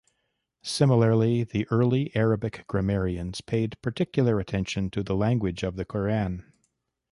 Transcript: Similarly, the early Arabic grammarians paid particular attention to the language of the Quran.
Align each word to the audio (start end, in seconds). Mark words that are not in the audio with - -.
Similarly, 0.63 1.43
the 1.43 1.67
early 1.69 2.11
Arabic 2.15 2.65
grammarians 2.65 3.39
paid 3.41 3.79
particular 3.83 4.39
attention 4.39 4.89
to 4.89 5.03
the 5.03 5.15
language 5.15 5.61
of 5.61 5.75
the 5.75 5.85
Quran. 5.85 6.43